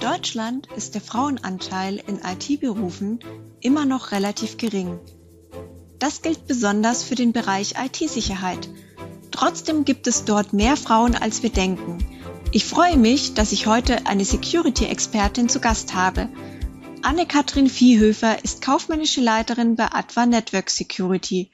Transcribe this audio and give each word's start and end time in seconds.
In 0.00 0.06
Deutschland 0.06 0.68
ist 0.76 0.94
der 0.94 1.00
Frauenanteil 1.00 1.96
in 1.96 2.20
IT-Berufen 2.20 3.18
immer 3.58 3.84
noch 3.84 4.12
relativ 4.12 4.56
gering. 4.56 5.00
Das 5.98 6.22
gilt 6.22 6.46
besonders 6.46 7.02
für 7.02 7.16
den 7.16 7.32
Bereich 7.32 7.74
IT-Sicherheit. 7.84 8.68
Trotzdem 9.32 9.84
gibt 9.84 10.06
es 10.06 10.24
dort 10.24 10.52
mehr 10.52 10.76
Frauen, 10.76 11.16
als 11.16 11.42
wir 11.42 11.50
denken. 11.50 11.98
Ich 12.52 12.64
freue 12.64 12.96
mich, 12.96 13.34
dass 13.34 13.50
ich 13.50 13.66
heute 13.66 14.06
eine 14.06 14.24
Security-Expertin 14.24 15.48
zu 15.48 15.58
Gast 15.58 15.94
habe. 15.94 16.28
Anne-Kathrin 17.02 17.68
Viehhöfer 17.68 18.44
ist 18.44 18.62
kaufmännische 18.62 19.20
Leiterin 19.20 19.74
bei 19.74 19.90
Adva 19.90 20.26
Network 20.26 20.70
Security. 20.70 21.50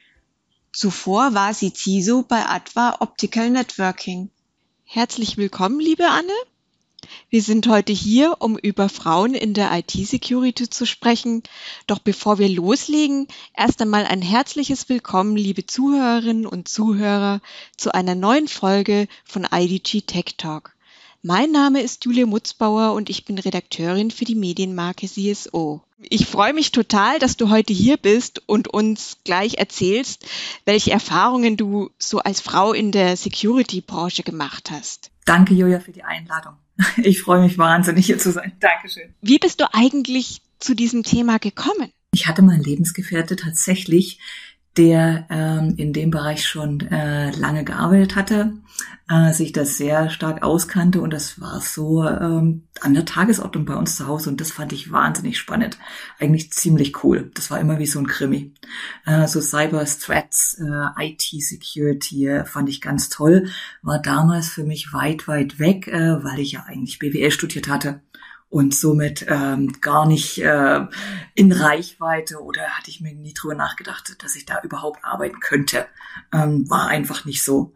Zuvor 0.71 1.33
war 1.33 1.55
sie 1.55 1.73
CISO 1.73 2.23
bei 2.29 2.45
Adva 2.45 2.97
Optical 3.01 3.49
Networking. 3.49 4.29
Herzlich 4.85 5.39
willkommen, 5.39 5.81
liebe 5.81 6.05
Anne. 6.11 6.35
Wir 7.31 7.43
sind 7.43 7.69
heute 7.69 7.93
hier, 7.93 8.37
um 8.41 8.57
über 8.57 8.89
Frauen 8.89 9.35
in 9.35 9.55
der 9.55 9.71
IT-Security 9.73 10.71
zu 10.71 10.87
sprechen. 10.87 11.43
Doch 11.87 11.99
bevor 11.99 12.39
wir 12.39 12.49
loslegen, 12.49 13.29
erst 13.57 13.83
einmal 13.83 14.07
ein 14.07 14.23
herzliches 14.23 14.89
Willkommen, 14.89 15.37
liebe 15.37 15.67
Zuhörerinnen 15.67 16.47
und 16.47 16.69
Zuhörer, 16.69 17.41
zu 17.77 17.95
einer 17.95 18.15
neuen 18.15 18.49
Folge 18.49 19.09
von 19.25 19.47
IDG 19.51 20.03
Tech 20.03 20.37
Talk. 20.37 20.75
Mein 21.27 21.53
Name 21.53 21.81
ist 21.81 22.05
Julia 22.05 22.27
Mutzbauer 22.27 22.93
und 22.93 23.09
ich 23.09 23.25
bin 23.25 23.39
Redakteurin 23.39 24.11
für 24.11 24.27
die 24.27 24.35
Medienmarke 24.35 25.07
CSO. 25.07 25.83
Ich 26.11 26.27
freue 26.27 26.53
mich 26.53 26.71
total, 26.71 27.19
dass 27.19 27.39
du 27.39 27.49
heute 27.49 27.73
hier 27.73 27.97
bist 27.97 28.43
und 28.47 28.69
uns 28.69 29.17
gleich 29.25 29.55
erzählst, 29.55 30.27
welche 30.67 30.91
Erfahrungen 30.91 31.57
du 31.57 31.89
so 31.99 32.19
als 32.19 32.43
Frau 32.43 32.75
in 32.75 32.93
der 32.93 33.17
Security-Branche 33.17 34.23
gemacht 34.23 34.71
hast. 34.71 35.11
Danke, 35.25 35.55
Julia, 35.55 35.81
für 35.81 35.93
die 35.93 36.03
Einladung. 36.03 36.57
Ich 36.97 37.23
freue 37.23 37.41
mich 37.41 37.59
wahnsinnig, 37.59 38.07
hier 38.07 38.19
zu 38.19 38.33
sein. 38.33 38.53
Dankeschön. 38.61 39.15
Wie 39.21 39.39
bist 39.39 39.61
du 39.61 39.73
eigentlich 39.73 40.43
zu 40.59 40.75
diesem 40.75 41.03
Thema 41.03 41.39
gekommen? 41.39 41.91
Ich 42.13 42.27
hatte 42.27 42.43
meinen 42.43 42.63
Lebensgefährte 42.63 43.37
tatsächlich 43.37 44.21
der 44.77 45.27
ähm, 45.31 45.75
in 45.77 45.93
dem 45.93 46.11
Bereich 46.11 46.47
schon 46.47 46.81
äh, 46.81 47.31
lange 47.31 47.65
gearbeitet 47.65 48.17
hatte, 48.17 48.55
äh, 49.09 49.33
sich 49.33 49.53
das 49.53 49.77
sehr 49.77 50.11
stark 50.11 50.43
auskannte 50.43 51.01
und 51.01 51.13
das 51.13 51.41
war 51.41 51.61
so 51.61 52.05
ähm, 52.05 52.65
an 52.81 52.95
der 52.95 53.05
Tagesordnung 53.05 53.67
bei 53.67 53.77
uns 53.77 53.97
zu 53.97 54.09
Hause 54.09 54.31
und 54.31 54.41
das 54.41 54.51
fand 54.51 54.73
ich 54.73 54.91
wahnsinnig 54.91 55.39
spannend, 55.39 55.79
eigentlich 56.19 56.53
ziemlich 56.53 57.05
cool. 57.05 57.31
Das 57.35 57.51
war 57.51 57.61
immer 57.61 57.79
wie 57.79 57.87
so 57.87 58.01
ein 58.01 58.07
Krimi. 58.07 58.53
Äh, 59.07 59.29
so 59.29 59.41
Cyber 59.41 59.85
Threats, 59.85 60.59
äh, 60.59 61.07
IT 61.07 61.23
Security 61.23 62.27
äh, 62.27 62.45
fand 62.45 62.69
ich 62.69 62.81
ganz 62.81 63.11
toll, 63.11 63.49
war 63.83 64.01
damals 64.01 64.49
für 64.49 64.65
mich 64.65 64.93
weit 64.93 65.29
weit 65.29 65.59
weg, 65.59 65.87
äh, 65.87 66.25
weil 66.25 66.41
ich 66.41 66.53
ja 66.53 66.65
eigentlich 66.67 66.99
BWL 66.99 67.31
studiert 67.31 67.69
hatte 67.69 68.01
und 68.55 68.73
somit 68.73 69.27
ähm, 69.29 69.73
gar 69.81 70.07
nicht 70.07 70.39
äh, 70.39 70.87
in 71.35 71.51
Reichweite 71.51 72.41
oder 72.41 72.63
hatte 72.63 72.89
ich 72.89 73.01
mir 73.01 73.13
nie 73.13 73.35
drüber 73.35 73.57
nachgedacht, 73.57 74.15
dass 74.23 74.37
ich 74.37 74.47
da 74.47 74.61
überhaupt 74.63 75.05
arbeiten 75.05 75.41
könnte. 75.41 75.87
Ähm, 76.33 76.71
war 76.71 76.87
einfach 76.87 77.25
nicht 77.25 77.43
so. 77.43 77.75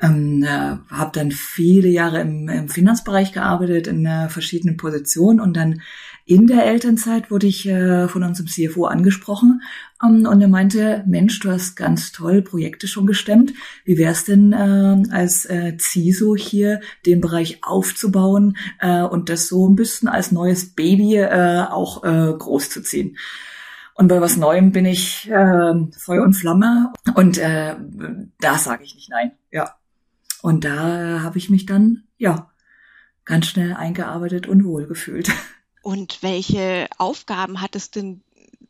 Ähm, 0.00 0.42
äh, 0.42 0.78
habe 0.90 1.10
dann 1.12 1.32
viele 1.32 1.88
Jahre 1.88 2.22
im, 2.22 2.48
im 2.48 2.70
Finanzbereich 2.70 3.32
gearbeitet 3.32 3.88
in 3.88 4.06
äh, 4.06 4.30
verschiedenen 4.30 4.78
Positionen 4.78 5.38
und 5.38 5.54
dann 5.54 5.82
in 6.28 6.48
der 6.48 6.66
Elternzeit 6.66 7.30
wurde 7.30 7.46
ich 7.46 7.68
äh, 7.68 8.08
von 8.08 8.24
unserem 8.24 8.48
CFO 8.48 8.86
angesprochen 8.86 9.62
ähm, 10.02 10.26
und 10.26 10.40
er 10.40 10.48
meinte, 10.48 11.04
Mensch, 11.06 11.38
du 11.38 11.52
hast 11.52 11.76
ganz 11.76 12.10
toll 12.10 12.42
Projekte 12.42 12.88
schon 12.88 13.06
gestemmt. 13.06 13.52
Wie 13.84 13.96
wär's 13.96 14.24
denn 14.24 14.52
äh, 14.52 15.14
als 15.14 15.44
äh, 15.44 15.76
CISO 15.78 16.34
hier 16.34 16.80
den 17.06 17.20
Bereich 17.20 17.60
aufzubauen 17.62 18.56
äh, 18.80 19.02
und 19.02 19.28
das 19.28 19.46
so 19.46 19.68
ein 19.68 19.76
bisschen 19.76 20.08
als 20.08 20.32
neues 20.32 20.74
Baby 20.74 21.18
äh, 21.18 21.64
auch 21.70 22.02
äh, 22.02 22.34
groß 22.36 22.70
zu 22.70 22.82
ziehen? 22.82 23.16
Und 23.94 24.08
bei 24.08 24.20
was 24.20 24.36
Neuem 24.36 24.72
bin 24.72 24.84
ich 24.84 25.30
äh, 25.30 25.74
Feuer 25.96 26.24
und 26.24 26.34
Flamme 26.34 26.92
und 27.14 27.38
äh, 27.38 27.76
da 28.40 28.58
sage 28.58 28.82
ich 28.82 28.96
nicht 28.96 29.10
nein. 29.10 29.30
Ja. 29.52 29.76
Und 30.42 30.64
da 30.64 31.20
habe 31.22 31.38
ich 31.38 31.50
mich 31.50 31.66
dann 31.66 32.02
ja 32.18 32.50
ganz 33.24 33.46
schnell 33.46 33.74
eingearbeitet 33.74 34.48
und 34.48 34.64
wohlgefühlt. 34.64 35.30
Und 35.86 36.20
welche 36.20 36.88
Aufgaben 36.98 37.62
hattest 37.62 37.94
denn 37.94 38.22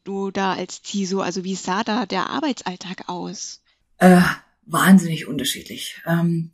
du 0.05 0.31
da 0.31 0.53
als 0.53 0.83
CISO? 0.85 1.23
Also 1.23 1.45
wie 1.45 1.55
sah 1.55 1.83
da 1.83 2.05
der 2.05 2.29
Arbeitsalltag 2.29 3.09
aus? 3.09 3.63
Äh, 3.97 4.21
wahnsinnig 4.67 5.27
unterschiedlich. 5.27 6.03
Ähm, 6.05 6.51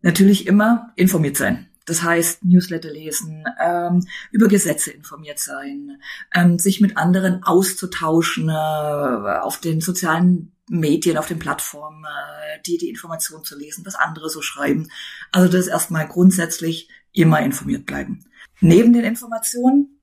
natürlich 0.00 0.46
immer 0.46 0.90
informiert 0.96 1.36
sein. 1.36 1.68
Das 1.84 2.02
heißt, 2.02 2.46
Newsletter 2.46 2.90
lesen, 2.90 3.44
ähm, 3.62 4.06
über 4.30 4.48
Gesetze 4.48 4.90
informiert 4.90 5.38
sein, 5.38 6.00
ähm, 6.34 6.58
sich 6.58 6.80
mit 6.80 6.96
anderen 6.96 7.42
auszutauschen, 7.42 8.48
äh, 8.48 8.52
auf 8.52 9.60
den 9.60 9.82
sozialen 9.82 10.52
Medien, 10.70 11.18
auf 11.18 11.28
den 11.28 11.38
Plattformen, 11.38 12.04
äh, 12.04 12.62
die 12.64 12.78
die 12.78 12.88
Information 12.88 13.44
zu 13.44 13.54
lesen, 13.58 13.84
was 13.84 13.96
andere 13.96 14.30
so 14.30 14.40
schreiben. 14.40 14.88
Also 15.30 15.54
das 15.54 15.66
erstmal 15.66 16.08
grundsätzlich 16.08 16.88
immer 17.12 17.42
informiert 17.42 17.84
bleiben. 17.84 18.24
Neben 18.60 18.92
den 18.92 19.04
Informationen 19.04 20.00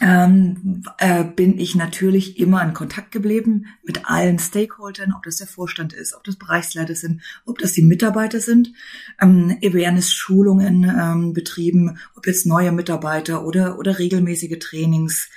ähm, 0.00 0.82
äh, 0.98 1.24
bin 1.24 1.58
ich 1.58 1.74
natürlich 1.74 2.38
immer 2.38 2.62
in 2.62 2.74
Kontakt 2.74 3.12
geblieben 3.12 3.66
mit 3.84 4.10
allen 4.10 4.38
Stakeholdern, 4.38 5.12
ob 5.16 5.22
das 5.22 5.36
der 5.36 5.46
Vorstand 5.46 5.92
ist, 5.92 6.14
ob 6.14 6.24
das 6.24 6.36
Bereichsleiter 6.36 6.96
sind, 6.96 7.22
ob 7.44 7.58
das 7.58 7.72
die 7.72 7.82
Mitarbeiter 7.82 8.40
sind, 8.40 8.72
ähm, 9.20 9.56
Awareness-Schulungen 9.62 10.84
ähm, 10.84 11.32
betrieben, 11.32 11.98
ob 12.16 12.26
jetzt 12.26 12.46
neue 12.46 12.72
Mitarbeiter 12.72 13.44
oder, 13.44 13.78
oder 13.78 13.98
regelmäßige 13.98 14.58
Trainings. 14.58 15.30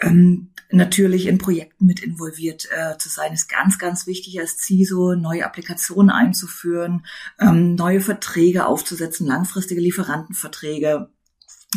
Ähm, 0.00 0.50
natürlich 0.70 1.26
in 1.26 1.38
Projekten 1.38 1.86
mit 1.86 2.02
involviert 2.02 2.68
äh, 2.70 2.96
zu 2.98 3.08
sein, 3.08 3.32
ist 3.32 3.48
ganz, 3.48 3.78
ganz 3.78 4.06
wichtig 4.06 4.40
als 4.40 4.58
CISO, 4.58 5.14
neue 5.16 5.44
Applikationen 5.44 6.10
einzuführen, 6.10 7.04
ähm, 7.38 7.74
neue 7.74 8.00
Verträge 8.00 8.66
aufzusetzen, 8.66 9.26
langfristige 9.26 9.80
Lieferantenverträge, 9.80 11.10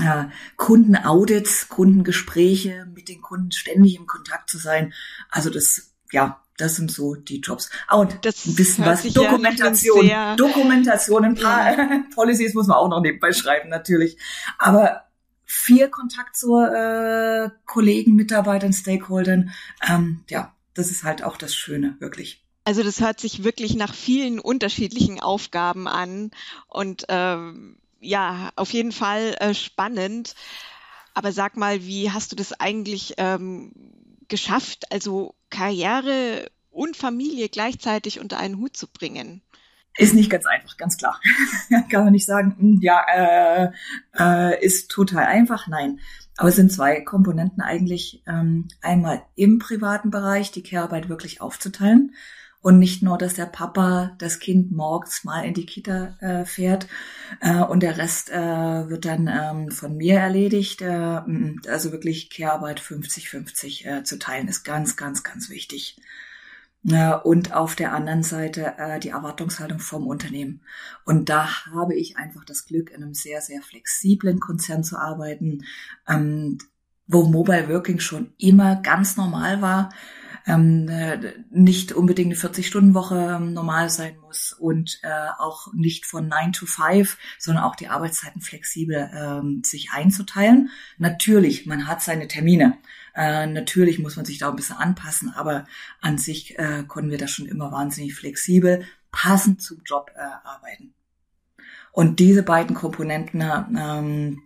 äh, 0.02 0.26
Kundenaudits, 0.58 1.70
Kundengespräche, 1.70 2.88
mit 2.94 3.10
den 3.10 3.22
Kunden 3.22 3.52
ständig 3.52 3.96
im 3.96 4.08
Kontakt 4.08 4.50
zu 4.50 4.58
sein. 4.58 4.94
Also 5.30 5.50
das, 5.50 5.94
ja, 6.12 6.42
das 6.58 6.76
sind 6.76 6.92
so 6.92 7.16
die 7.16 7.40
Jobs. 7.40 7.70
Ah, 7.88 7.98
und 7.98 8.18
das 8.24 8.46
ein 8.46 8.56
bisschen 8.56 8.86
was, 8.86 9.04
Dokumentation. 9.04 10.06
Ja 10.06 10.36
Dokumentation, 10.36 11.26
ein 11.26 11.36
paar 11.36 11.78
ja. 11.78 12.04
Policies 12.16 12.54
muss 12.54 12.68
man 12.68 12.78
auch 12.78 12.90
noch 12.90 13.02
nebenbei 13.02 13.34
schreiben, 13.34 13.70
natürlich. 13.70 14.18
Aber 14.58 15.06
viel 15.44 15.90
Kontakt 15.90 16.36
zu 16.36 16.58
äh, 16.58 17.50
Kollegen, 17.66 18.16
Mitarbeitern, 18.16 18.74
Stakeholdern, 18.74 19.52
ähm, 19.88 20.24
ja, 20.30 20.54
das 20.74 20.92
ist 20.92 21.04
halt 21.04 21.24
auch 21.24 21.38
das 21.38 21.56
Schöne, 21.56 21.96
wirklich. 22.00 22.44
Also 22.64 22.82
das 22.82 23.00
hört 23.00 23.20
sich 23.20 23.44
wirklich 23.44 23.76
nach 23.76 23.94
vielen 23.94 24.40
unterschiedlichen 24.40 25.20
Aufgaben 25.20 25.88
an 25.88 26.32
und 26.68 27.06
ähm, 27.10 27.78
ja, 28.06 28.52
auf 28.56 28.72
jeden 28.72 28.92
Fall 28.92 29.36
äh, 29.40 29.54
spannend. 29.54 30.36
Aber 31.14 31.32
sag 31.32 31.58
mal, 31.58 31.84
wie 31.84 32.12
hast 32.12 32.32
du 32.32 32.36
das 32.36 32.60
eigentlich 32.60 33.14
ähm, 33.18 33.72
geschafft, 34.28 34.92
also 34.92 35.36
Karriere 35.50 36.50
und 36.70 36.98
Familie 36.98 37.50
gleichzeitig 37.50 38.20
unter 38.20 38.38
einen 38.38 38.58
Hut 38.58 38.76
zu 38.76 38.88
bringen? 38.88 39.42
Ist 39.98 40.14
nicht 40.14 40.30
ganz 40.30 40.46
einfach, 40.46 40.76
ganz 40.76 40.98
klar. 40.98 41.22
Kann 41.90 42.04
man 42.04 42.12
nicht 42.12 42.26
sagen, 42.26 42.56
hm, 42.60 42.80
ja, 42.82 43.02
äh, 43.14 43.72
äh, 44.18 44.66
ist 44.66 44.92
total 44.92 45.26
einfach. 45.26 45.68
Nein. 45.68 46.00
Aber 46.36 46.50
es 46.50 46.58
sind 46.58 46.72
zwei 46.72 47.00
Komponenten 47.00 47.62
eigentlich. 47.62 48.22
Ähm, 48.28 48.68
einmal 48.82 49.24
im 49.36 49.58
privaten 49.58 50.12
Bereich 50.12 50.52
die 50.52 50.64
Care-Arbeit 50.64 51.08
wirklich 51.08 51.40
aufzuteilen 51.40 52.14
und 52.66 52.80
nicht 52.80 53.04
nur, 53.04 53.20
dass 53.20 53.36
der 53.36 53.46
Papa 53.46 54.16
das 54.18 54.40
Kind 54.40 54.72
morgens 54.72 55.24
mal 55.24 55.46
in 55.46 55.54
die 55.54 55.68
Kita 55.68 56.18
äh, 56.20 56.46
fährt 56.46 56.88
äh, 57.40 57.62
und 57.62 57.84
der 57.84 58.00
Rest 58.00 58.32
äh, 58.32 58.90
wird 58.90 59.06
dann 59.06 59.28
ähm, 59.28 59.70
von 59.70 59.96
mir 59.96 60.18
erledigt. 60.18 60.82
Äh, 60.82 61.22
also 61.68 61.92
wirklich 61.92 62.32
Care-Arbeit 62.32 62.82
50-50 62.82 63.86
äh, 63.86 64.04
zu 64.04 64.18
teilen 64.18 64.48
ist 64.48 64.64
ganz, 64.64 64.96
ganz, 64.96 65.24
ganz 65.24 65.52
wichtig. 65.52 66.02
Äh, 66.90 67.14
und 67.14 67.54
auf 67.54 67.76
der 67.76 67.94
anderen 67.94 68.24
Seite 68.24 68.74
äh, 68.80 69.00
die 69.00 69.10
Erwartungshaltung 69.10 69.78
vom 69.78 70.08
Unternehmen. 70.08 70.62
Und 71.06 71.30
da 71.30 71.68
habe 71.68 71.94
ich 71.94 72.18
einfach 72.18 72.46
das 72.46 72.66
Glück, 72.66 72.90
in 72.90 73.04
einem 73.04 73.14
sehr, 73.14 73.42
sehr 73.42 73.62
flexiblen 73.62 74.40
Konzern 74.40 74.84
zu 74.84 74.98
arbeiten, 74.98 75.66
ähm, 76.08 76.58
wo 77.06 77.26
Mobile 77.26 77.70
Working 77.70 78.00
schon 78.00 78.34
immer 78.40 78.78
ganz 78.78 79.18
normal 79.18 79.62
war 79.62 79.92
ähm, 80.48 80.88
äh, 80.90 81.34
nicht 81.50 81.92
unbedingt 81.92 82.32
eine 82.32 82.54
40-Stunden-Woche 82.54 83.38
ähm, 83.38 83.54
normal 83.54 83.90
sein 83.90 84.18
muss 84.20 84.54
und 84.54 85.00
äh, 85.04 85.30
auch 85.38 85.74
nicht 85.74 86.06
von 86.06 86.28
9 86.28 86.54
to 86.54 86.66
5, 86.66 87.18
sondern 87.40 87.64
auch 87.64 87.76
die 87.76 87.88
Arbeitszeiten 87.88 88.42
flexibel 88.42 89.10
ähm, 89.14 89.62
sich 89.64 89.92
einzuteilen. 89.92 90.70
Natürlich, 90.98 91.66
man 91.66 91.88
hat 91.88 92.02
seine 92.02 92.28
Termine. 92.28 92.78
Äh, 93.16 93.48
natürlich 93.48 94.00
muss 94.00 94.16
man 94.16 94.26
sich 94.26 94.38
da 94.38 94.50
ein 94.50 94.56
bisschen 94.56 94.78
anpassen, 94.78 95.34
aber 95.34 95.66
an 96.02 96.18
sich 96.18 96.58
äh, 96.60 96.84
konnten 96.88 97.12
wir 97.12 97.18
da 97.18 97.28
schon 97.28 97.48
immer 97.48 97.72
wahnsinnig 97.72 98.14
flexibel, 98.14 98.86
passend 99.12 99.62
zum 99.62 99.82
Job 99.86 100.12
äh, 100.16 100.20
arbeiten. 100.20 100.94
Und 101.92 102.20
diese 102.20 102.44
beiden 102.44 102.76
Komponenten, 102.76 103.42
ähm, 103.42 104.44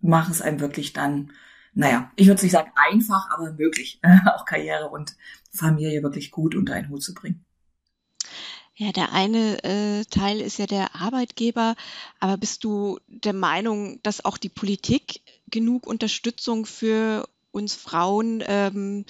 machen 0.00 0.32
es 0.32 0.42
einem 0.42 0.60
wirklich 0.60 0.92
dann, 0.92 1.32
naja, 1.76 2.10
ich 2.16 2.26
würde 2.26 2.42
nicht 2.42 2.52
sagen 2.52 2.72
einfach, 2.74 3.30
aber 3.30 3.52
möglich, 3.52 4.00
auch 4.34 4.46
Karriere 4.46 4.88
und 4.88 5.14
Familie 5.52 6.02
wirklich 6.02 6.30
gut 6.30 6.54
unter 6.54 6.74
einen 6.74 6.88
Hut 6.88 7.02
zu 7.02 7.12
bringen. 7.12 7.44
Ja, 8.74 8.92
der 8.92 9.12
eine 9.12 9.62
äh, 9.62 10.04
Teil 10.04 10.40
ist 10.40 10.58
ja 10.58 10.66
der 10.66 10.94
Arbeitgeber, 10.94 11.76
aber 12.18 12.38
bist 12.38 12.64
du 12.64 12.98
der 13.08 13.34
Meinung, 13.34 14.00
dass 14.02 14.24
auch 14.24 14.38
die 14.38 14.48
Politik 14.48 15.20
genug 15.50 15.86
Unterstützung 15.86 16.66
für 16.66 17.28
uns 17.52 17.74
Frauen 17.74 18.42
ähm, 18.46 19.04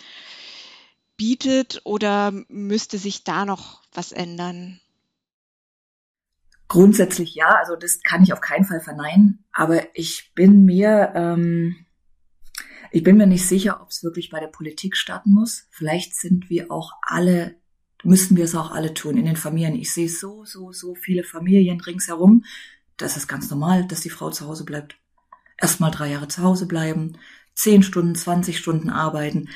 bietet 1.17 1.81
oder 1.85 2.33
müsste 2.49 2.99
sich 2.99 3.23
da 3.25 3.45
noch 3.45 3.83
was 3.93 4.11
ändern? 4.13 4.81
Grundsätzlich 6.69 7.37
ja, 7.37 7.49
also 7.49 7.77
das 7.77 8.03
kann 8.03 8.25
ich 8.25 8.33
auf 8.33 8.41
keinen 8.41 8.65
Fall 8.65 8.81
verneinen, 8.81 9.45
aber 9.53 9.83
ich 9.95 10.33
bin 10.35 10.65
mir, 10.65 11.13
ähm, 11.15 11.86
ich 12.91 13.03
bin 13.03 13.17
mir 13.17 13.27
nicht 13.27 13.47
sicher, 13.47 13.81
ob 13.83 13.91
es 13.91 14.03
wirklich 14.03 14.31
bei 14.31 14.41
der 14.41 14.49
Politik 14.49 14.97
starten 14.97 15.33
muss. 15.33 15.67
Vielleicht 15.71 16.15
sind 16.15 16.51
wir 16.51 16.71
auch 16.71 16.93
alle 17.03 17.57
müssten 18.07 18.37
wir 18.37 18.45
es 18.45 18.55
auch 18.55 18.71
alle 18.71 18.95
tun 18.95 19.17
in 19.17 19.25
den 19.25 19.37
Familien. 19.37 19.75
Ich 19.75 19.93
sehe 19.93 20.09
so, 20.09 20.45
so, 20.45 20.73
so 20.73 20.95
viele 20.95 21.25
Familien 21.25 21.81
ringsherum. 21.81 22.45
Das 22.97 23.17
ist 23.17 23.27
ganz 23.27 23.51
normal, 23.51 23.87
dass 23.87 24.01
die 24.01 24.11
Frau 24.11 24.31
zu 24.31 24.47
Hause 24.47 24.65
bleibt. 24.65 24.97
Erstmal 25.59 25.91
drei 25.91 26.11
Jahre 26.11 26.29
zu 26.29 26.43
Hause 26.43 26.67
bleiben, 26.67 27.19
zehn 27.55 27.83
Stunden, 27.83 28.15
zwanzig 28.15 28.59
Stunden 28.59 28.91
arbeiten. 28.91 29.49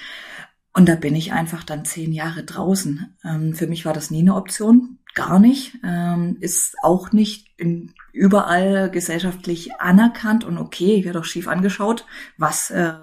Und 0.73 0.89
da 0.89 0.95
bin 0.95 1.15
ich 1.15 1.33
einfach 1.33 1.65
dann 1.65 1.85
zehn 1.85 2.13
Jahre 2.13 2.45
draußen. 2.45 3.17
Ähm, 3.25 3.55
für 3.55 3.67
mich 3.67 3.85
war 3.85 3.93
das 3.93 4.11
nie 4.11 4.21
eine 4.21 4.37
Option, 4.37 4.99
gar 5.15 5.39
nicht. 5.39 5.77
Ähm, 5.85 6.37
ist 6.41 6.77
auch 6.83 7.13
nicht 7.13 7.49
in, 7.57 7.93
überall 8.13 8.91
gesellschaftlich 8.91 9.75
anerkannt 9.81 10.45
und 10.45 10.59
okay, 10.59 10.95
ich 10.95 11.05
werde 11.05 11.21
auch 11.21 11.25
schief 11.25 11.49
angeschaut. 11.49 12.07
Was 12.37 12.71
äh, 12.71 12.95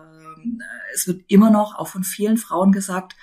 es 0.93 1.07
wird 1.07 1.23
immer 1.27 1.49
noch 1.49 1.75
auch 1.75 1.87
von 1.87 2.03
vielen 2.03 2.37
Frauen 2.37 2.71
gesagt, 2.71 3.15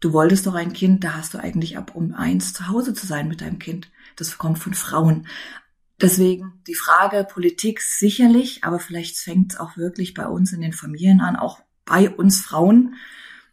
Du 0.00 0.12
wolltest 0.12 0.46
doch 0.46 0.54
ein 0.54 0.72
Kind, 0.72 1.02
da 1.02 1.14
hast 1.14 1.34
du 1.34 1.38
eigentlich 1.38 1.76
ab 1.76 1.94
um 1.94 2.14
eins 2.14 2.52
zu 2.52 2.68
Hause 2.68 2.94
zu 2.94 3.06
sein 3.06 3.26
mit 3.26 3.40
deinem 3.40 3.58
Kind. 3.58 3.90
Das 4.16 4.38
kommt 4.38 4.58
von 4.58 4.74
Frauen. 4.74 5.26
Deswegen 6.00 6.62
die 6.68 6.76
Frage 6.76 7.26
Politik 7.28 7.80
sicherlich, 7.80 8.62
aber 8.62 8.78
vielleicht 8.78 9.16
fängt 9.16 9.54
es 9.54 9.60
auch 9.60 9.76
wirklich 9.76 10.14
bei 10.14 10.26
uns 10.26 10.52
in 10.52 10.60
den 10.60 10.72
Familien 10.72 11.20
an, 11.20 11.34
auch 11.34 11.60
bei 11.84 12.08
uns 12.08 12.40
Frauen. 12.40 12.94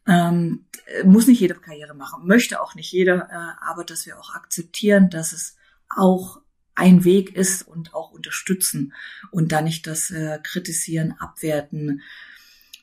Ähm, 0.06 0.66
muss 1.04 1.26
nicht 1.26 1.40
jede 1.40 1.56
Karriere 1.56 1.96
machen, 1.96 2.28
möchte 2.28 2.62
auch 2.62 2.76
nicht 2.76 2.92
jeder, 2.92 3.28
äh, 3.32 3.66
aber 3.68 3.84
dass 3.84 4.06
wir 4.06 4.20
auch 4.20 4.36
akzeptieren, 4.36 5.10
dass 5.10 5.32
es 5.32 5.58
auch 5.90 6.42
ein 6.76 7.04
Weg 7.04 7.36
ist 7.36 7.68
und 7.68 7.96
auch 7.96 8.12
unterstützen 8.12 8.94
und 9.32 9.52
da 9.52 9.62
nicht 9.62 9.88
das 9.88 10.12
äh, 10.12 10.38
kritisieren, 10.44 11.16
abwerten, 11.18 12.04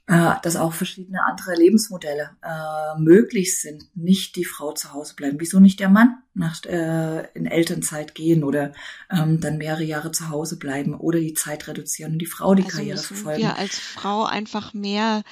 äh, 0.07 0.35
dass 0.43 0.57
auch 0.57 0.73
verschiedene 0.73 1.25
andere 1.25 1.55
Lebensmodelle 1.55 2.31
äh, 2.43 3.01
möglich 3.01 3.61
sind. 3.61 3.85
Nicht 3.95 4.37
die 4.37 4.45
Frau 4.45 4.73
zu 4.73 4.93
Hause 4.93 5.15
bleiben. 5.15 5.39
Wieso 5.39 5.61
nicht 5.61 5.81
der 5.81 5.89
Mann 5.89 6.23
nach, 6.35 6.65
äh, 6.65 7.29
in 7.35 7.47
Elternzeit 7.47 8.15
gehen 8.15 8.43
oder 8.43 8.73
ähm, 9.11 9.41
dann 9.41 9.59
mehrere 9.59 9.85
Jahre 9.85 10.11
zu 10.11 10.29
Hause 10.29 10.59
bleiben 10.59 10.95
oder 10.95 11.21
die 11.21 11.35
Zeit 11.35 11.69
reduzieren 11.69 12.15
und 12.15 12.19
die 12.19 12.27
Frau 12.27 12.55
die 12.55 12.65
also 12.65 12.77
Karriere 12.77 12.99
verfolgen? 12.99 13.43
Wir 13.43 13.57
als 13.57 13.79
Frau 13.79 14.25
einfach 14.25 14.75
mehr 14.75 15.23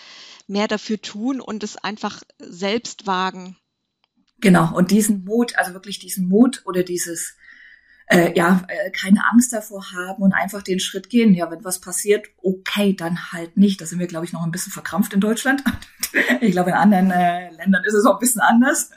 mehr 0.46 0.66
dafür 0.66 1.00
tun 1.00 1.40
und 1.40 1.62
es 1.62 1.76
einfach 1.76 2.22
selbst 2.38 3.06
wagen. 3.06 3.56
Genau, 4.40 4.74
und 4.74 4.90
diesen 4.90 5.24
Mut, 5.24 5.56
also 5.56 5.74
wirklich 5.74 5.98
diesen 5.98 6.28
Mut 6.28 6.62
oder 6.64 6.82
dieses 6.82 7.36
äh, 8.10 8.36
ja, 8.36 8.62
äh, 8.66 8.90
keine 8.90 9.20
Angst 9.30 9.52
davor 9.52 9.92
haben 9.92 10.22
und 10.22 10.32
einfach 10.32 10.62
den 10.62 10.80
Schritt 10.80 11.08
gehen. 11.10 11.32
Ja, 11.32 11.48
wenn 11.50 11.64
was 11.64 11.80
passiert, 11.80 12.26
okay, 12.42 12.92
dann 12.92 13.32
halt 13.32 13.56
nicht. 13.56 13.80
Da 13.80 13.86
sind 13.86 14.00
wir, 14.00 14.08
glaube 14.08 14.26
ich, 14.26 14.32
noch 14.32 14.42
ein 14.42 14.50
bisschen 14.50 14.72
verkrampft 14.72 15.12
in 15.12 15.20
Deutschland. 15.20 15.62
ich 16.40 16.50
glaube, 16.50 16.70
in 16.70 16.76
anderen 16.76 17.12
äh, 17.12 17.50
Ländern 17.52 17.84
ist 17.84 17.94
es 17.94 18.04
auch 18.04 18.14
ein 18.14 18.20
bisschen 18.20 18.40
anders. 18.40 18.90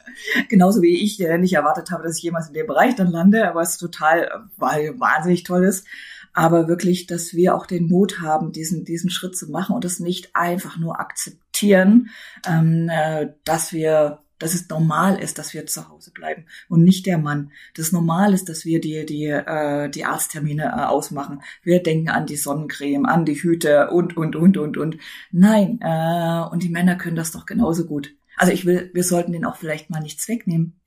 Genauso 0.49 0.81
wie 0.81 1.03
ich 1.03 1.19
äh, 1.21 1.37
nicht 1.37 1.53
erwartet 1.53 1.91
habe, 1.91 2.03
dass 2.03 2.17
ich 2.17 2.23
jemals 2.23 2.47
in 2.47 2.55
dem 2.55 2.65
Bereich 2.65 2.95
dann 2.95 3.11
lande, 3.11 3.47
aber 3.47 3.61
es 3.61 3.77
total, 3.77 4.49
weil 4.57 4.99
wahnsinnig 4.99 5.43
toll 5.43 5.63
ist. 5.63 5.85
Aber 6.33 6.67
wirklich, 6.67 7.05
dass 7.05 7.35
wir 7.35 7.53
auch 7.53 7.67
den 7.67 7.87
Mut 7.87 8.19
haben, 8.19 8.51
diesen, 8.51 8.83
diesen 8.83 9.11
Schritt 9.11 9.37
zu 9.37 9.51
machen 9.51 9.75
und 9.75 9.85
es 9.85 9.99
nicht 9.99 10.35
einfach 10.35 10.79
nur 10.79 10.99
akzeptieren, 10.99 12.09
ähm, 12.47 12.89
äh, 12.89 13.27
dass 13.43 13.73
wir 13.73 14.23
dass 14.43 14.53
es 14.53 14.69
normal 14.69 15.19
ist, 15.19 15.39
dass 15.39 15.53
wir 15.53 15.65
zu 15.65 15.89
Hause 15.89 16.11
bleiben 16.11 16.45
und 16.69 16.83
nicht 16.83 17.05
der 17.05 17.17
Mann. 17.17 17.51
Das 17.75 17.91
normal 17.91 18.33
ist, 18.33 18.49
dass 18.49 18.65
wir 18.65 18.79
die 18.79 19.05
die 19.05 19.25
äh, 19.25 19.89
die 19.89 20.05
Arzttermine 20.05 20.65
äh, 20.65 20.83
ausmachen. 20.83 21.41
Wir 21.63 21.81
denken 21.81 22.09
an 22.09 22.25
die 22.25 22.35
Sonnencreme, 22.35 23.05
an 23.05 23.25
die 23.25 23.41
Hüte 23.41 23.89
und 23.89 24.15
und 24.17 24.35
und 24.35 24.57
und 24.57 24.77
und. 24.77 24.97
Nein, 25.31 25.79
äh, 25.81 26.43
und 26.51 26.63
die 26.63 26.69
Männer 26.69 26.95
können 26.95 27.15
das 27.15 27.31
doch 27.31 27.45
genauso 27.45 27.85
gut. 27.85 28.13
Also 28.37 28.51
ich 28.51 28.65
will, 28.65 28.89
wir 28.93 29.03
sollten 29.03 29.31
denen 29.31 29.45
auch 29.45 29.57
vielleicht 29.57 29.89
mal 29.89 29.99
nichts 30.01 30.27
wegnehmen. 30.27 30.79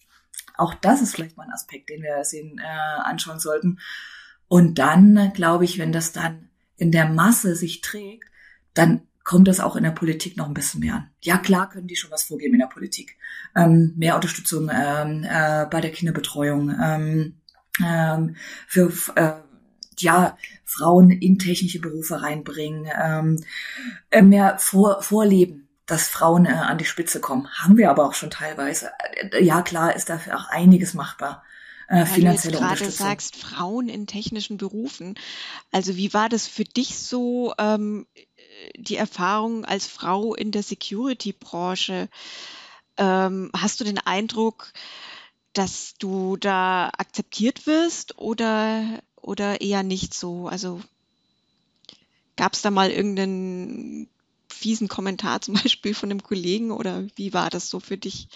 Auch 0.56 0.74
das 0.74 1.02
ist 1.02 1.14
vielleicht 1.14 1.36
mal 1.36 1.44
ein 1.44 1.52
Aspekt, 1.52 1.90
den 1.90 2.02
wir 2.02 2.24
sehen, 2.24 2.58
äh, 2.58 3.00
anschauen 3.02 3.40
sollten. 3.40 3.78
Und 4.48 4.78
dann 4.78 5.32
glaube 5.34 5.64
ich, 5.64 5.78
wenn 5.78 5.92
das 5.92 6.12
dann 6.12 6.48
in 6.76 6.92
der 6.92 7.08
Masse 7.08 7.54
sich 7.56 7.80
trägt, 7.80 8.28
dann 8.74 9.02
kommt 9.26 9.48
das 9.48 9.58
auch 9.58 9.74
in 9.74 9.82
der 9.82 9.90
Politik 9.90 10.36
noch 10.36 10.46
ein 10.46 10.54
bisschen 10.54 10.80
mehr 10.80 10.94
an. 10.94 11.10
Ja, 11.20 11.36
klar 11.36 11.68
können 11.68 11.88
die 11.88 11.96
schon 11.96 12.12
was 12.12 12.22
vorgeben 12.22 12.54
in 12.54 12.60
der 12.60 12.68
Politik. 12.68 13.16
Ähm, 13.56 13.92
mehr 13.96 14.14
Unterstützung 14.14 14.70
ähm, 14.72 15.26
äh, 15.28 15.66
bei 15.66 15.80
der 15.80 15.90
Kinderbetreuung, 15.90 16.70
ähm, 16.80 17.40
ähm, 17.84 18.36
für 18.68 18.92
äh, 19.16 19.32
ja, 19.98 20.38
Frauen 20.64 21.10
in 21.10 21.40
technische 21.40 21.80
Berufe 21.80 22.22
reinbringen, 22.22 22.88
ähm, 22.96 23.44
äh, 24.10 24.22
mehr 24.22 24.58
vor, 24.58 25.02
vorleben, 25.02 25.66
dass 25.86 26.06
Frauen 26.06 26.46
äh, 26.46 26.50
an 26.50 26.78
die 26.78 26.84
Spitze 26.84 27.20
kommen. 27.20 27.48
Haben 27.50 27.76
wir 27.76 27.90
aber 27.90 28.06
auch 28.06 28.14
schon 28.14 28.30
teilweise. 28.30 28.90
Äh, 29.32 29.42
ja, 29.42 29.62
klar 29.62 29.96
ist 29.96 30.08
dafür 30.08 30.36
auch 30.36 30.48
einiges 30.50 30.94
machbar. 30.94 31.42
Äh, 31.88 32.06
finanzielle 32.06 32.60
Weil 32.60 32.76
du 32.76 32.84
jetzt 32.84 32.98
gerade 32.98 33.10
sagst, 33.10 33.36
Frauen 33.36 33.88
in 33.88 34.06
technischen 34.06 34.56
Berufen. 34.56 35.18
Also 35.72 35.96
wie 35.96 36.14
war 36.14 36.28
das 36.28 36.46
für 36.46 36.64
dich 36.64 36.98
so 36.98 37.54
ähm, 37.58 38.06
die 38.76 38.96
Erfahrung 38.96 39.64
als 39.64 39.86
Frau 39.86 40.34
in 40.34 40.50
der 40.52 40.62
Security-Branche. 40.62 42.08
Ähm, 42.96 43.50
hast 43.56 43.80
du 43.80 43.84
den 43.84 43.98
Eindruck, 43.98 44.72
dass 45.52 45.94
du 45.98 46.36
da 46.36 46.90
akzeptiert 46.98 47.66
wirst 47.66 48.18
oder, 48.18 49.02
oder 49.16 49.60
eher 49.60 49.82
nicht 49.82 50.14
so? 50.14 50.48
Also 50.48 50.80
gab 52.36 52.52
es 52.54 52.62
da 52.62 52.70
mal 52.70 52.90
irgendeinen 52.90 54.08
fiesen 54.48 54.88
Kommentar 54.88 55.40
zum 55.40 55.54
Beispiel 55.62 55.94
von 55.94 56.10
einem 56.10 56.22
Kollegen 56.22 56.70
oder 56.70 57.04
wie 57.16 57.32
war 57.32 57.50
das 57.50 57.68
so 57.68 57.80
für 57.80 57.96
dich? 57.96 58.28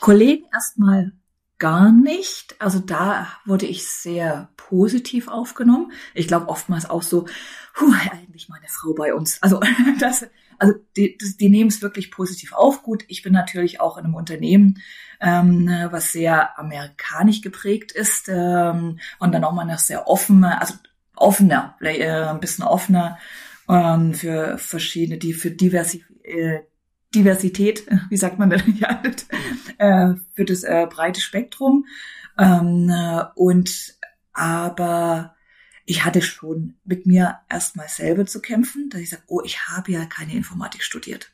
Kollegen 0.00 0.44
erstmal 0.52 1.12
gar 1.58 1.92
nicht. 1.92 2.60
Also 2.60 2.80
da 2.80 3.28
wurde 3.44 3.66
ich 3.66 3.86
sehr 3.86 4.48
positiv 4.56 5.28
aufgenommen. 5.28 5.92
Ich 6.14 6.26
glaube 6.26 6.48
oftmals 6.48 6.88
auch 6.88 7.02
so, 7.02 7.26
puh, 7.74 7.92
eigentlich 8.10 8.48
mal 8.48 8.58
eine 8.58 8.68
Frau 8.68 8.94
bei 8.94 9.14
uns. 9.14 9.42
Also 9.42 9.60
das, 10.00 10.26
also 10.58 10.74
die, 10.96 11.16
die 11.18 11.48
nehmen 11.48 11.70
es 11.70 11.82
wirklich 11.82 12.10
positiv 12.10 12.52
auf. 12.52 12.82
Gut, 12.82 13.04
ich 13.08 13.22
bin 13.22 13.32
natürlich 13.32 13.80
auch 13.80 13.98
in 13.98 14.04
einem 14.04 14.14
Unternehmen, 14.14 14.80
ähm, 15.20 15.68
was 15.90 16.12
sehr 16.12 16.58
amerikanisch 16.58 17.40
geprägt 17.40 17.92
ist 17.92 18.28
ähm, 18.28 18.98
und 19.18 19.32
dann 19.32 19.44
auch 19.44 19.52
mal 19.52 19.64
noch 19.64 19.78
sehr 19.78 20.08
offen, 20.08 20.44
also 20.44 20.74
offener, 21.16 21.76
äh, 21.80 22.08
ein 22.08 22.40
bisschen 22.40 22.64
offener 22.64 23.18
ähm, 23.68 24.14
für 24.14 24.58
verschiedene, 24.58 25.18
die 25.18 25.32
für 25.32 25.50
Diversität. 25.50 26.06
Äh, 26.24 26.60
Diversität, 27.14 27.86
wie 28.10 28.16
sagt 28.16 28.38
man 28.38 28.50
denn, 28.50 28.76
ja, 28.78 29.02
äh, 29.78 30.14
für 30.34 30.44
das 30.44 30.64
äh, 30.64 30.86
breite 30.88 31.20
Spektrum. 31.20 31.86
Ähm, 32.38 32.90
äh, 32.90 33.24
und 33.34 33.94
aber 34.32 35.34
ich 35.86 36.04
hatte 36.04 36.22
schon 36.22 36.74
mit 36.84 37.06
mir 37.06 37.38
erstmal 37.48 37.88
selber 37.88 38.26
zu 38.26 38.40
kämpfen, 38.40 38.88
dass 38.90 39.00
ich 39.00 39.10
sage, 39.10 39.22
oh, 39.26 39.42
ich 39.44 39.68
habe 39.68 39.92
ja 39.92 40.06
keine 40.06 40.34
Informatik 40.34 40.82
studiert. 40.82 41.30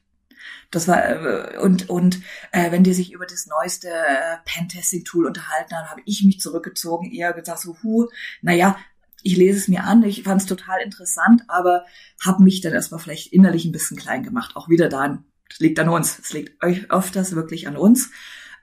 Das 0.70 0.88
war 0.88 1.04
äh, 1.04 1.58
und 1.58 1.88
und 1.88 2.20
äh, 2.52 2.70
wenn 2.70 2.84
die 2.84 2.94
sich 2.94 3.12
über 3.12 3.26
das 3.26 3.46
neueste 3.46 3.88
äh, 3.88 4.36
Pentesting-Tool 4.44 5.26
unterhalten 5.26 5.74
haben, 5.76 5.90
habe 5.90 6.02
ich 6.04 6.24
mich 6.24 6.40
zurückgezogen, 6.40 7.12
eher 7.12 7.32
gesagt 7.32 7.60
so, 7.60 7.76
hu, 7.82 8.08
naja, 8.42 8.78
ich 9.22 9.36
lese 9.36 9.58
es 9.58 9.68
mir 9.68 9.84
an, 9.84 10.02
ich 10.02 10.22
fand 10.22 10.40
es 10.40 10.46
total 10.46 10.80
interessant, 10.80 11.42
aber 11.48 11.84
habe 12.24 12.42
mich 12.42 12.60
dann 12.60 12.72
erstmal 12.72 13.00
vielleicht 13.00 13.32
innerlich 13.32 13.64
ein 13.64 13.72
bisschen 13.72 13.98
klein 13.98 14.22
gemacht. 14.22 14.56
Auch 14.56 14.68
wieder 14.68 14.88
da 14.88 15.00
ein 15.00 15.24
liegt 15.58 15.78
an 15.80 15.88
uns. 15.88 16.18
Es 16.18 16.32
liegt 16.32 16.62
euch 16.64 16.90
öfters 16.90 17.34
wirklich 17.34 17.66
an 17.66 17.76
uns. 17.76 18.10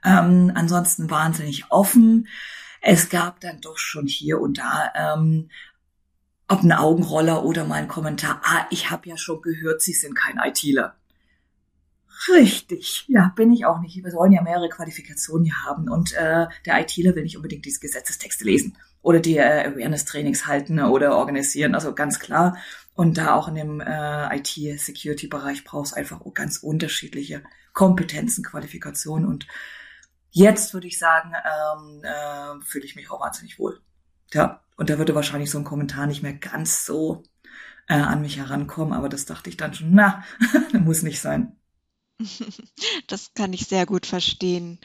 Ähm, 0.04 0.52
ansonsten 0.54 1.10
wahnsinnig 1.10 1.70
offen. 1.70 2.28
Es 2.80 3.08
gab 3.08 3.40
dann 3.40 3.60
doch 3.60 3.78
schon 3.78 4.06
hier 4.06 4.40
und 4.40 4.58
da 4.58 4.92
ähm, 4.94 5.50
ob 6.48 6.62
ein 6.62 6.72
Augenroller 6.72 7.44
oder 7.44 7.64
mal 7.64 7.76
ein 7.76 7.88
Kommentar. 7.88 8.40
Ah, 8.42 8.66
ich 8.70 8.90
habe 8.90 9.08
ja 9.08 9.18
schon 9.18 9.42
gehört, 9.42 9.82
Sie 9.82 9.92
sind 9.92 10.14
kein 10.16 10.38
ITler. 10.38 10.96
Richtig, 12.28 13.04
ja, 13.06 13.32
bin 13.36 13.52
ich 13.52 13.64
auch 13.64 13.80
nicht. 13.80 14.02
Wir 14.02 14.12
wollen 14.12 14.32
ja 14.32 14.42
mehrere 14.42 14.68
Qualifikationen 14.68 15.44
hier 15.44 15.64
haben 15.64 15.88
und 15.88 16.12
äh, 16.14 16.46
der 16.66 16.80
ITler 16.80 17.14
will 17.14 17.22
nicht 17.22 17.36
unbedingt 17.36 17.64
diese 17.64 17.78
Gesetzestexte 17.80 18.44
lesen 18.44 18.76
oder 19.02 19.20
die 19.20 19.36
äh, 19.36 19.68
Awareness-Trainings 19.68 20.46
halten 20.46 20.80
oder 20.80 21.16
organisieren. 21.16 21.74
Also 21.74 21.94
ganz 21.94 22.18
klar. 22.18 22.56
Und 22.98 23.16
da 23.16 23.34
auch 23.34 23.46
in 23.46 23.54
dem 23.54 23.80
äh, 23.80 24.36
IT-Security-Bereich 24.38 25.62
brauchst 25.62 25.96
einfach 25.96 26.20
ganz 26.34 26.56
unterschiedliche 26.56 27.44
Kompetenzen, 27.72 28.42
Qualifikationen. 28.42 29.24
Und 29.24 29.46
jetzt 30.30 30.74
würde 30.74 30.88
ich 30.88 30.98
sagen, 30.98 31.32
ähm, 31.32 32.02
äh, 32.02 32.60
fühle 32.64 32.84
ich 32.84 32.96
mich 32.96 33.08
auch 33.08 33.20
wahnsinnig 33.20 33.60
wohl. 33.60 33.80
Ja, 34.34 34.64
und 34.76 34.90
da 34.90 34.98
würde 34.98 35.14
wahrscheinlich 35.14 35.48
so 35.48 35.58
ein 35.58 35.64
Kommentar 35.64 36.08
nicht 36.08 36.24
mehr 36.24 36.32
ganz 36.32 36.86
so 36.86 37.22
äh, 37.86 37.94
an 37.94 38.20
mich 38.20 38.36
herankommen, 38.36 38.92
aber 38.92 39.08
das 39.08 39.26
dachte 39.26 39.48
ich 39.48 39.56
dann 39.56 39.74
schon, 39.74 39.94
na, 39.94 40.24
muss 40.72 41.04
nicht 41.04 41.20
sein. 41.20 41.56
Das 43.06 43.32
kann 43.32 43.52
ich 43.52 43.66
sehr 43.68 43.86
gut 43.86 44.06
verstehen. 44.06 44.80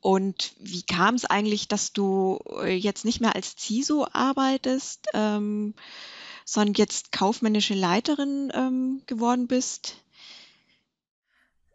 Und 0.00 0.52
wie 0.58 0.82
kam 0.82 1.14
es 1.14 1.24
eigentlich, 1.24 1.68
dass 1.68 1.94
du 1.94 2.38
äh, 2.62 2.74
jetzt 2.76 3.06
nicht 3.06 3.22
mehr 3.22 3.34
als 3.34 3.56
CISO 3.56 4.06
arbeitest, 4.12 5.06
ähm, 5.14 5.74
sondern 6.44 6.74
jetzt 6.74 7.12
kaufmännische 7.12 7.74
Leiterin 7.74 8.52
ähm, 8.54 9.02
geworden 9.06 9.46
bist? 9.46 9.96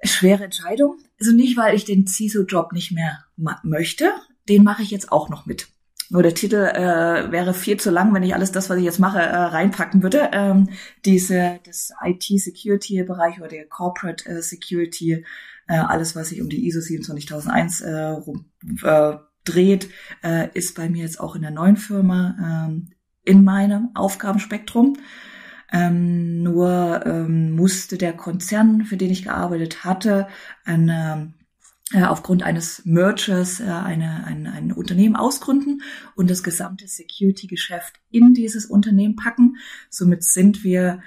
Schwere 0.03 0.43
Entscheidung. 0.43 0.97
Also 1.19 1.31
nicht, 1.31 1.57
weil 1.57 1.75
ich 1.75 1.85
den 1.85 2.07
CISO-Job 2.07 2.73
nicht 2.73 2.91
mehr 2.91 3.25
möchte. 3.63 4.11
Den 4.47 4.63
mache 4.63 4.83
ich 4.83 4.91
jetzt 4.91 5.11
auch 5.11 5.29
noch 5.29 5.45
mit. 5.45 5.67
Nur 6.09 6.21
der 6.21 6.35
Titel 6.35 6.57
äh, 6.57 7.31
wäre 7.31 7.53
viel 7.53 7.77
zu 7.77 7.89
lang, 7.89 8.13
wenn 8.13 8.21
ich 8.21 8.35
alles 8.35 8.51
das, 8.51 8.69
was 8.69 8.77
ich 8.77 8.83
jetzt 8.83 8.99
mache, 8.99 9.19
äh, 9.19 9.35
reinpacken 9.35 10.03
würde. 10.03 10.29
Ähm, 10.33 10.69
diese, 11.03 11.59
das 11.65 11.91
IT-Security-Bereich 12.03 13.39
oder 13.39 13.47
der 13.47 13.65
Corporate 13.65 14.29
äh, 14.29 14.41
Security, 14.41 15.25
äh, 15.67 15.77
alles, 15.77 16.15
was 16.15 16.29
sich 16.29 16.41
um 16.41 16.49
die 16.49 16.67
ISO 16.67 16.79
27001 16.79 17.81
äh, 17.81 17.91
rum, 17.91 18.45
äh, 18.83 19.13
dreht, 19.45 19.89
äh, 20.23 20.49
ist 20.53 20.75
bei 20.75 20.89
mir 20.89 21.03
jetzt 21.03 21.19
auch 21.19 21.35
in 21.35 21.41
der 21.41 21.51
neuen 21.51 21.77
Firma 21.77 22.69
äh, 22.69 22.94
in 23.25 23.43
meinem 23.43 23.89
Aufgabenspektrum. 23.95 24.97
Ähm, 25.71 26.43
nur 26.43 27.05
ähm, 27.05 27.55
musste 27.55 27.97
der 27.97 28.13
Konzern, 28.13 28.85
für 28.85 28.97
den 28.97 29.11
ich 29.11 29.23
gearbeitet 29.23 29.83
hatte, 29.83 30.27
eine 30.63 31.33
äh, 31.91 32.03
aufgrund 32.03 32.43
eines 32.43 32.83
Mergers 32.85 33.59
äh, 33.59 33.65
eine, 33.65 34.25
ein, 34.25 34.47
ein 34.47 34.71
Unternehmen 34.71 35.15
ausgründen 35.15 35.81
und 36.15 36.29
das 36.29 36.43
gesamte 36.43 36.87
Security-Geschäft 36.87 37.99
in 38.09 38.33
dieses 38.33 38.65
Unternehmen 38.65 39.15
packen. 39.15 39.57
Somit 39.89 40.23
sind 40.23 40.63
wir 40.63 41.01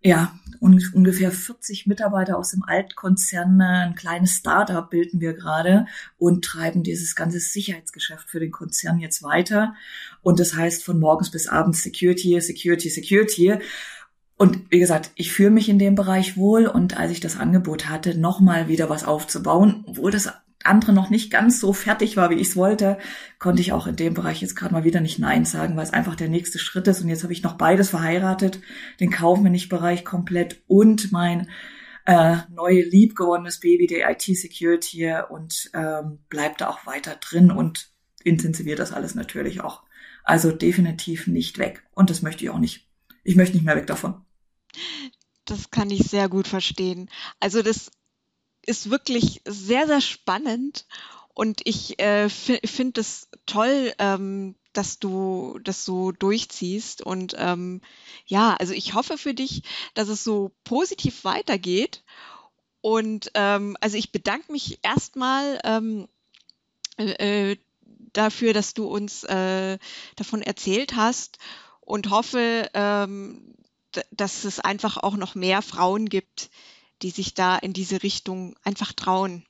ja 0.00 0.38
ungefähr 0.60 1.30
40 1.30 1.86
Mitarbeiter 1.86 2.38
aus 2.38 2.50
dem 2.50 2.62
Altkonzern, 2.62 3.60
ein 3.60 3.94
kleines 3.94 4.36
Startup 4.36 4.88
bilden 4.88 5.20
wir 5.20 5.34
gerade 5.34 5.86
und 6.18 6.44
treiben 6.44 6.82
dieses 6.82 7.14
ganze 7.16 7.40
Sicherheitsgeschäft 7.40 8.28
für 8.28 8.40
den 8.40 8.50
Konzern 8.50 8.98
jetzt 8.98 9.22
weiter. 9.22 9.74
Und 10.22 10.40
das 10.40 10.54
heißt 10.54 10.84
von 10.84 10.98
morgens 10.98 11.30
bis 11.30 11.48
abends 11.48 11.82
Security, 11.82 12.40
Security, 12.40 12.90
Security. 12.90 13.58
Und 14.36 14.70
wie 14.70 14.80
gesagt, 14.80 15.10
ich 15.14 15.32
fühle 15.32 15.50
mich 15.50 15.68
in 15.68 15.78
dem 15.78 15.94
Bereich 15.94 16.36
wohl 16.36 16.66
und 16.66 16.98
als 16.98 17.12
ich 17.12 17.20
das 17.20 17.38
Angebot 17.38 17.88
hatte, 17.88 18.18
nochmal 18.18 18.68
wieder 18.68 18.90
was 18.90 19.04
aufzubauen, 19.04 19.84
obwohl 19.86 20.10
das 20.10 20.32
andere 20.64 20.92
noch 20.92 21.10
nicht 21.10 21.30
ganz 21.30 21.60
so 21.60 21.72
fertig 21.72 22.16
war, 22.16 22.30
wie 22.30 22.34
ich 22.34 22.48
es 22.48 22.56
wollte, 22.56 22.98
konnte 23.38 23.62
ich 23.62 23.72
auch 23.72 23.86
in 23.86 23.96
dem 23.96 24.14
Bereich 24.14 24.40
jetzt 24.40 24.56
gerade 24.56 24.72
mal 24.72 24.84
wieder 24.84 25.00
nicht 25.00 25.18
Nein 25.18 25.44
sagen, 25.44 25.76
weil 25.76 25.84
es 25.84 25.92
einfach 25.92 26.16
der 26.16 26.28
nächste 26.28 26.58
Schritt 26.58 26.88
ist. 26.88 27.00
Und 27.02 27.08
jetzt 27.08 27.22
habe 27.22 27.32
ich 27.32 27.42
noch 27.42 27.54
beides 27.54 27.90
verheiratet, 27.90 28.60
den 29.00 29.10
kaufmännischen 29.10 29.68
Bereich 29.68 30.04
komplett 30.04 30.62
und 30.66 31.12
mein 31.12 31.48
äh, 32.06 32.36
neue 32.50 32.82
liebgewordenes 32.82 33.60
Baby, 33.60 33.86
der 33.86 34.10
IT-Security 34.10 35.12
und 35.28 35.70
ähm, 35.74 36.18
bleibt 36.28 36.60
da 36.60 36.68
auch 36.68 36.86
weiter 36.86 37.16
drin 37.16 37.50
und 37.50 37.88
intensiviert 38.22 38.78
das 38.78 38.92
alles 38.92 39.14
natürlich 39.14 39.60
auch. 39.60 39.82
Also 40.22 40.52
definitiv 40.52 41.26
nicht 41.26 41.58
weg. 41.58 41.84
Und 41.92 42.10
das 42.10 42.22
möchte 42.22 42.44
ich 42.44 42.50
auch 42.50 42.58
nicht 42.58 42.88
ich 43.24 43.36
möchte 43.36 43.56
nicht 43.56 43.64
mehr 43.64 43.76
weg 43.76 43.86
davon. 43.86 44.22
Das 45.46 45.70
kann 45.70 45.90
ich 45.90 46.04
sehr 46.04 46.28
gut 46.28 46.46
verstehen. 46.46 47.10
Also 47.40 47.62
das 47.62 47.90
ist 48.66 48.90
wirklich 48.90 49.42
sehr, 49.44 49.86
sehr 49.86 50.00
spannend 50.00 50.86
und 51.34 51.62
ich 51.64 51.98
äh, 51.98 52.28
finde 52.28 53.00
es 53.00 53.28
toll, 53.44 53.92
ähm, 53.98 54.54
dass 54.72 55.00
du 55.00 55.58
das 55.62 55.84
so 55.84 56.12
durchziehst. 56.12 57.02
Und 57.02 57.34
ähm, 57.38 57.80
ja, 58.26 58.54
also 58.54 58.72
ich 58.72 58.94
hoffe 58.94 59.18
für 59.18 59.34
dich, 59.34 59.62
dass 59.94 60.08
es 60.08 60.22
so 60.22 60.52
positiv 60.62 61.24
weitergeht. 61.24 62.04
Und 62.80 63.30
ähm, 63.34 63.76
also 63.80 63.96
ich 63.96 64.12
bedanke 64.12 64.52
mich 64.52 64.78
erstmal 64.82 65.58
ähm, 65.64 66.08
äh, 66.98 67.52
äh 67.52 67.56
dafür, 68.12 68.52
dass 68.52 68.74
du 68.74 68.86
uns 68.86 69.24
äh, 69.24 69.76
davon 70.14 70.40
erzählt 70.40 70.94
hast 70.94 71.38
und 71.80 72.10
hoffe, 72.10 72.70
ähm, 72.74 73.56
dass 74.12 74.44
es 74.44 74.60
einfach 74.60 74.98
auch 74.98 75.16
noch 75.16 75.34
mehr 75.34 75.62
Frauen 75.62 76.08
gibt, 76.08 76.48
die 77.04 77.10
sich 77.10 77.34
da 77.34 77.56
in 77.56 77.72
diese 77.74 78.02
Richtung 78.02 78.56
einfach 78.64 78.94
trauen. 78.94 79.44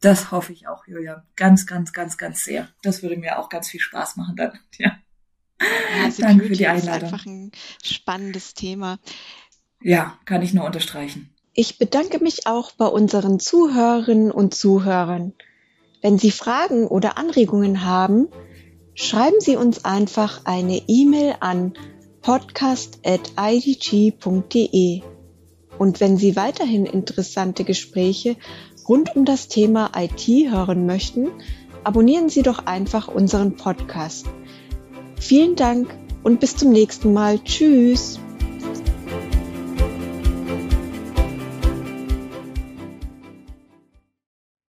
Das 0.00 0.30
hoffe 0.30 0.52
ich 0.52 0.68
auch, 0.68 0.86
Julia. 0.86 1.24
Ganz, 1.34 1.66
ganz, 1.66 1.94
ganz, 1.94 2.18
ganz 2.18 2.44
sehr. 2.44 2.68
Das 2.82 3.02
würde 3.02 3.16
mir 3.16 3.38
auch 3.38 3.48
ganz 3.48 3.70
viel 3.70 3.80
Spaß 3.80 4.16
machen 4.16 4.36
dann. 4.36 4.52
Ja. 4.78 4.92
ja 5.96 6.10
Danke 6.18 6.48
für 6.48 6.54
die 6.54 6.66
Einladung. 6.66 7.08
Ist 7.08 7.14
einfach 7.14 7.24
ein 7.24 7.52
spannendes 7.82 8.52
Thema. 8.52 8.98
Ja, 9.80 10.18
kann 10.26 10.42
ich 10.42 10.52
nur 10.52 10.66
unterstreichen. 10.66 11.34
Ich 11.54 11.78
bedanke 11.78 12.22
mich 12.22 12.46
auch 12.46 12.72
bei 12.72 12.84
unseren 12.86 13.40
Zuhörerinnen 13.40 14.30
und 14.30 14.54
Zuhörern. 14.54 15.32
Wenn 16.02 16.18
Sie 16.18 16.32
Fragen 16.32 16.86
oder 16.86 17.16
Anregungen 17.16 17.82
haben, 17.84 18.28
schreiben 18.94 19.40
Sie 19.40 19.56
uns 19.56 19.86
einfach 19.86 20.44
eine 20.44 20.82
E-Mail 20.86 21.36
an 21.40 21.72
podcast.idg.de. 22.20 25.11
Und 25.82 25.98
wenn 25.98 26.16
Sie 26.16 26.36
weiterhin 26.36 26.86
interessante 26.86 27.64
Gespräche 27.64 28.36
rund 28.88 29.16
um 29.16 29.24
das 29.24 29.48
Thema 29.48 29.90
IT 29.96 30.28
hören 30.48 30.86
möchten, 30.86 31.26
abonnieren 31.82 32.28
Sie 32.28 32.42
doch 32.42 32.66
einfach 32.66 33.08
unseren 33.08 33.56
Podcast. 33.56 34.26
Vielen 35.18 35.56
Dank 35.56 35.92
und 36.22 36.38
bis 36.38 36.56
zum 36.56 36.70
nächsten 36.70 37.12
Mal. 37.12 37.40
Tschüss. 37.40 38.20